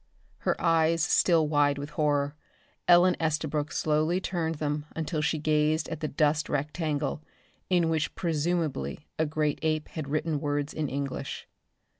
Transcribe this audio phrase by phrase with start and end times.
[0.39, 2.35] Her eyes still wide with horror.
[2.87, 7.21] Ellen Estabrook slowly turned them until she gazed at the dust rectangle
[7.69, 11.47] in which presumably a great ape had written words in English.